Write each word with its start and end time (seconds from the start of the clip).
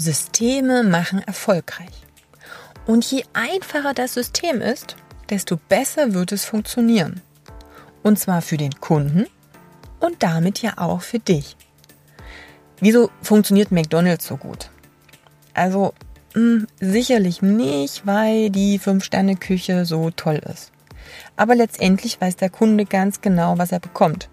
Systeme 0.00 0.82
machen 0.82 1.22
erfolgreich. 1.26 2.06
Und 2.86 3.04
je 3.10 3.22
einfacher 3.34 3.92
das 3.92 4.14
System 4.14 4.62
ist, 4.62 4.96
desto 5.28 5.58
besser 5.68 6.14
wird 6.14 6.32
es 6.32 6.46
funktionieren. 6.46 7.20
Und 8.02 8.18
zwar 8.18 8.40
für 8.40 8.56
den 8.56 8.72
Kunden 8.80 9.26
und 10.00 10.22
damit 10.22 10.62
ja 10.62 10.78
auch 10.78 11.02
für 11.02 11.18
dich. 11.18 11.54
Wieso 12.80 13.10
funktioniert 13.20 13.72
McDonald's 13.72 14.26
so 14.26 14.38
gut? 14.38 14.70
Also 15.52 15.92
mh, 16.34 16.40
hm, 16.40 16.66
sicherlich 16.80 17.42
nicht, 17.42 18.06
weil 18.06 18.48
die 18.48 18.78
Fünf-Sterne-Küche 18.78 19.84
so 19.84 20.10
toll 20.10 20.40
ist. 20.50 20.72
Aber 21.36 21.54
letztendlich 21.54 22.18
weiß 22.18 22.36
der 22.36 22.48
Kunde 22.48 22.86
ganz 22.86 23.20
genau, 23.20 23.58
was 23.58 23.70
er 23.70 23.80
bekommt. 23.80 24.30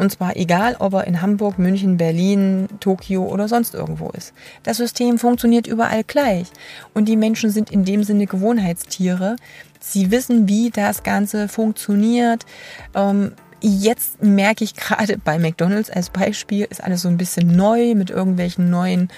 Und 0.00 0.10
zwar 0.10 0.34
egal, 0.34 0.76
ob 0.78 0.94
er 0.94 1.06
in 1.06 1.20
Hamburg, 1.20 1.58
München, 1.58 1.98
Berlin, 1.98 2.68
Tokio 2.80 3.22
oder 3.26 3.48
sonst 3.48 3.74
irgendwo 3.74 4.08
ist. 4.08 4.32
Das 4.62 4.78
System 4.78 5.18
funktioniert 5.18 5.66
überall 5.66 6.04
gleich. 6.04 6.46
Und 6.94 7.04
die 7.04 7.18
Menschen 7.18 7.50
sind 7.50 7.70
in 7.70 7.84
dem 7.84 8.02
Sinne 8.02 8.24
Gewohnheitstiere. 8.24 9.36
Sie 9.78 10.10
wissen, 10.10 10.48
wie 10.48 10.70
das 10.70 11.02
Ganze 11.02 11.48
funktioniert. 11.48 12.46
Ähm, 12.94 13.32
jetzt 13.60 14.22
merke 14.22 14.64
ich 14.64 14.74
gerade 14.74 15.18
bei 15.18 15.38
McDonald's 15.38 15.90
als 15.90 16.08
Beispiel, 16.08 16.66
ist 16.70 16.82
alles 16.82 17.02
so 17.02 17.08
ein 17.08 17.18
bisschen 17.18 17.54
neu 17.54 17.94
mit 17.94 18.08
irgendwelchen 18.08 18.70
neuen 18.70 19.10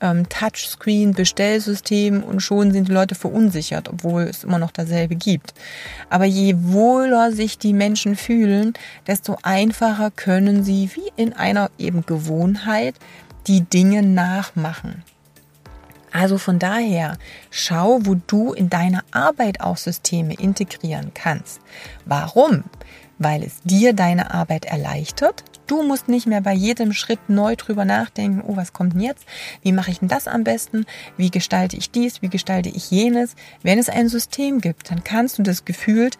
ähm, 0.00 0.28
Touchscreen, 0.28 1.12
Bestellsystem 1.12 2.22
und 2.22 2.40
schon 2.40 2.72
sind 2.72 2.88
die 2.88 2.92
Leute 2.92 3.14
verunsichert, 3.14 3.88
obwohl 3.88 4.22
es 4.22 4.44
immer 4.44 4.58
noch 4.58 4.70
dasselbe 4.70 5.16
gibt. 5.16 5.54
Aber 6.08 6.24
je 6.24 6.54
wohler 6.58 7.32
sich 7.32 7.58
die 7.58 7.72
Menschen 7.72 8.16
fühlen, 8.16 8.74
desto 9.06 9.36
einfacher 9.42 10.10
können 10.10 10.64
sie 10.64 10.90
wie 10.94 11.10
in 11.16 11.32
einer 11.32 11.70
eben 11.78 12.04
Gewohnheit 12.06 12.94
die 13.46 13.62
Dinge 13.62 14.02
nachmachen. 14.02 15.02
Also 16.12 16.38
von 16.38 16.58
daher, 16.58 17.16
schau, 17.50 18.00
wo 18.02 18.16
du 18.26 18.52
in 18.52 18.68
deiner 18.68 19.04
Arbeit 19.12 19.60
auch 19.60 19.76
Systeme 19.76 20.34
integrieren 20.34 21.12
kannst. 21.14 21.60
Warum? 22.04 22.64
Weil 23.18 23.44
es 23.44 23.62
dir 23.62 23.92
deine 23.92 24.34
Arbeit 24.34 24.64
erleichtert, 24.64 25.44
Du 25.70 25.84
musst 25.84 26.08
nicht 26.08 26.26
mehr 26.26 26.40
bei 26.40 26.52
jedem 26.52 26.92
Schritt 26.92 27.28
neu 27.28 27.54
drüber 27.54 27.84
nachdenken, 27.84 28.42
oh, 28.44 28.56
was 28.56 28.72
kommt 28.72 28.94
denn 28.94 29.02
jetzt? 29.02 29.24
Wie 29.62 29.70
mache 29.70 29.92
ich 29.92 30.00
denn 30.00 30.08
das 30.08 30.26
am 30.26 30.42
besten? 30.42 30.84
Wie 31.16 31.30
gestalte 31.30 31.76
ich 31.76 31.92
dies? 31.92 32.22
Wie 32.22 32.28
gestalte 32.28 32.68
ich 32.70 32.90
jenes? 32.90 33.36
Wenn 33.62 33.78
es 33.78 33.88
ein 33.88 34.08
System 34.08 34.60
gibt, 34.60 34.90
dann 34.90 35.04
kannst 35.04 35.38
du 35.38 35.44
das 35.44 35.64
gefühlt 35.64 36.18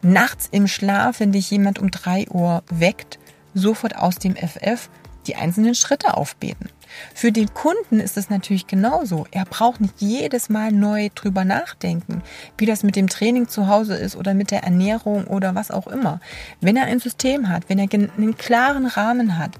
nachts 0.00 0.48
im 0.52 0.68
Schlaf, 0.68 1.18
wenn 1.18 1.32
dich 1.32 1.50
jemand 1.50 1.80
um 1.80 1.90
drei 1.90 2.28
Uhr 2.30 2.62
weckt, 2.70 3.18
sofort 3.52 3.96
aus 3.96 4.20
dem 4.20 4.36
FF 4.36 4.88
die 5.26 5.34
einzelnen 5.34 5.74
Schritte 5.74 6.16
aufbeten. 6.16 6.68
Für 7.14 7.32
den 7.32 7.52
Kunden 7.54 8.00
ist 8.00 8.16
es 8.16 8.30
natürlich 8.30 8.66
genauso. 8.66 9.26
Er 9.30 9.44
braucht 9.44 9.80
nicht 9.80 9.94
jedes 9.98 10.48
Mal 10.48 10.72
neu 10.72 11.08
drüber 11.14 11.44
nachdenken, 11.44 12.22
wie 12.56 12.66
das 12.66 12.82
mit 12.82 12.96
dem 12.96 13.08
Training 13.08 13.48
zu 13.48 13.68
Hause 13.68 13.96
ist 13.96 14.16
oder 14.16 14.34
mit 14.34 14.50
der 14.50 14.64
Ernährung 14.64 15.26
oder 15.26 15.54
was 15.54 15.70
auch 15.70 15.86
immer. 15.86 16.20
Wenn 16.60 16.76
er 16.76 16.86
ein 16.86 17.00
System 17.00 17.48
hat, 17.48 17.68
wenn 17.68 17.78
er 17.78 17.88
einen 17.92 18.36
klaren 18.36 18.86
Rahmen 18.86 19.38
hat 19.38 19.52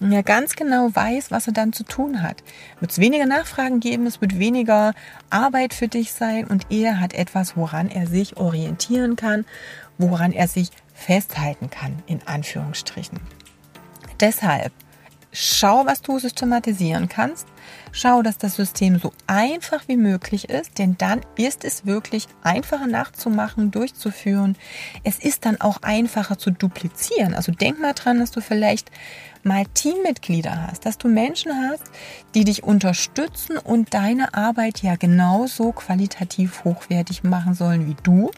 und 0.00 0.12
er 0.12 0.22
ganz 0.22 0.56
genau 0.56 0.90
weiß, 0.94 1.30
was 1.30 1.46
er 1.46 1.52
dann 1.52 1.72
zu 1.72 1.84
tun 1.84 2.22
hat, 2.22 2.42
wird 2.80 2.92
es 2.92 2.98
weniger 2.98 3.26
Nachfragen 3.26 3.80
geben, 3.80 4.06
es 4.06 4.20
wird 4.20 4.38
weniger 4.38 4.92
Arbeit 5.30 5.74
für 5.74 5.88
dich 5.88 6.12
sein 6.12 6.46
und 6.46 6.66
er 6.70 7.00
hat 7.00 7.14
etwas, 7.14 7.56
woran 7.56 7.88
er 7.88 8.06
sich 8.06 8.36
orientieren 8.36 9.16
kann, 9.16 9.44
woran 9.98 10.32
er 10.32 10.48
sich 10.48 10.70
festhalten 10.92 11.70
kann, 11.70 12.02
in 12.06 12.20
Anführungsstrichen. 12.26 13.20
Deshalb 14.20 14.72
Schau, 15.36 15.84
was 15.84 16.00
du 16.00 16.20
systematisieren 16.20 17.08
kannst. 17.08 17.48
Schau, 17.90 18.22
dass 18.22 18.38
das 18.38 18.54
System 18.54 19.00
so 19.00 19.12
einfach 19.26 19.88
wie 19.88 19.96
möglich 19.96 20.48
ist, 20.48 20.78
denn 20.78 20.96
dann 20.96 21.22
ist 21.34 21.64
es 21.64 21.86
wirklich 21.86 22.28
einfacher 22.44 22.86
nachzumachen, 22.86 23.72
durchzuführen. 23.72 24.54
Es 25.02 25.18
ist 25.18 25.44
dann 25.44 25.60
auch 25.60 25.78
einfacher 25.82 26.38
zu 26.38 26.52
duplizieren. 26.52 27.34
Also 27.34 27.50
denk 27.50 27.80
mal 27.80 27.94
dran, 27.94 28.20
dass 28.20 28.30
du 28.30 28.40
vielleicht 28.40 28.92
mal 29.42 29.64
Teammitglieder 29.74 30.68
hast, 30.68 30.86
dass 30.86 30.98
du 30.98 31.08
Menschen 31.08 31.50
hast, 31.68 31.82
die 32.36 32.44
dich 32.44 32.62
unterstützen 32.62 33.58
und 33.58 33.92
deine 33.92 34.34
Arbeit 34.34 34.82
ja 34.82 34.94
genauso 34.94 35.72
qualitativ 35.72 36.62
hochwertig 36.62 37.24
machen 37.24 37.54
sollen 37.54 37.88
wie 37.88 37.96
du. 38.04 38.30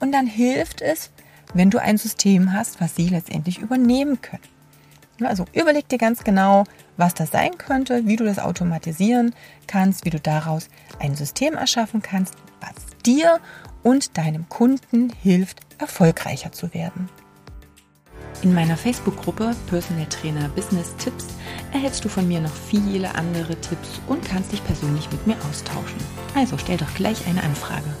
Und 0.00 0.12
dann 0.12 0.26
hilft 0.26 0.80
es, 0.80 1.10
wenn 1.52 1.68
du 1.68 1.76
ein 1.76 1.98
System 1.98 2.54
hast, 2.54 2.80
was 2.80 2.96
sie 2.96 3.10
letztendlich 3.10 3.58
übernehmen 3.58 4.22
können. 4.22 4.57
Also 5.26 5.44
überleg 5.52 5.88
dir 5.88 5.98
ganz 5.98 6.24
genau, 6.24 6.64
was 6.96 7.14
das 7.14 7.30
sein 7.30 7.58
könnte, 7.58 8.06
wie 8.06 8.16
du 8.16 8.24
das 8.24 8.38
automatisieren 8.38 9.34
kannst, 9.66 10.04
wie 10.04 10.10
du 10.10 10.20
daraus 10.20 10.68
ein 10.98 11.14
System 11.14 11.54
erschaffen 11.54 12.02
kannst, 12.02 12.34
was 12.60 12.74
dir 13.04 13.40
und 13.82 14.16
deinem 14.18 14.48
Kunden 14.48 15.12
hilft, 15.22 15.60
erfolgreicher 15.78 16.52
zu 16.52 16.74
werden. 16.74 17.08
In 18.42 18.54
meiner 18.54 18.76
Facebook-Gruppe 18.76 19.54
Personal 19.68 20.06
Trainer 20.06 20.48
Business 20.50 20.94
Tipps 20.98 21.26
erhältst 21.72 22.04
du 22.04 22.08
von 22.08 22.28
mir 22.28 22.40
noch 22.40 22.54
viele 22.54 23.14
andere 23.16 23.60
Tipps 23.60 24.00
und 24.06 24.24
kannst 24.24 24.52
dich 24.52 24.64
persönlich 24.64 25.10
mit 25.10 25.26
mir 25.26 25.36
austauschen. 25.48 25.98
Also 26.36 26.56
stell 26.56 26.76
doch 26.76 26.94
gleich 26.94 27.26
eine 27.26 27.42
Anfrage. 27.42 27.96